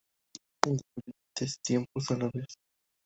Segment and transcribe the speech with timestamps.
[0.65, 2.55] En diferentes tiempos o a la vez.